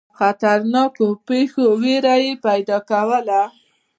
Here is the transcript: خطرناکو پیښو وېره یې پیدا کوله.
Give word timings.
خطرناکو 0.17 1.05
پیښو 1.27 1.65
وېره 1.81 2.15
یې 2.25 2.31
پیدا 2.45 2.77
کوله. 2.89 3.41